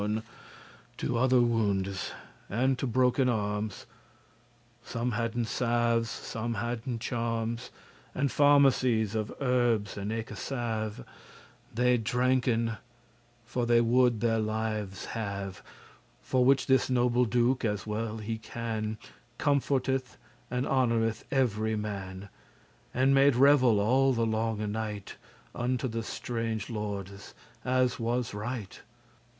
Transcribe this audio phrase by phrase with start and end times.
[0.01, 0.23] *pierced
[0.97, 2.11] To other woundes,
[2.49, 3.85] and to broken arms,
[4.81, 7.69] Some hadden salves, and some hadden charms:
[8.15, 11.05] And pharmacies of herbs, and eke save* *sage, Salvia officinalis
[11.75, 12.77] They dranken,
[13.45, 15.61] for they would their lives have.
[16.23, 18.97] For which this noble Duke, as he well can,
[19.37, 20.17] Comforteth
[20.49, 22.29] and honoureth every man,
[22.91, 25.17] And made revel all the longe night,
[25.53, 28.81] Unto the strange lordes, as was right.